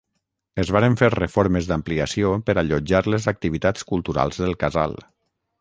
[0.61, 4.99] Es varen fer reformes d'ampliació per allotjar les activitats culturals del casal.